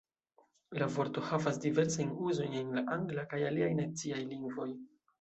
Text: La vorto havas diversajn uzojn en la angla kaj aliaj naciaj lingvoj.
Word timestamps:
La 0.83 0.87
vorto 0.95 1.23
havas 1.33 1.61
diversajn 1.67 2.11
uzojn 2.31 2.59
en 2.65 2.75
la 2.81 2.87
angla 2.99 3.29
kaj 3.37 3.45
aliaj 3.55 3.73
naciaj 3.85 4.27
lingvoj. 4.35 4.71